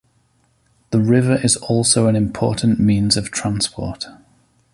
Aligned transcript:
The 0.89 0.99
river 0.99 1.35
is 1.43 1.57
also 1.57 2.07
an 2.07 2.15
important 2.15 2.79
means 2.79 3.17
of 3.17 3.29
transport. 3.29 4.07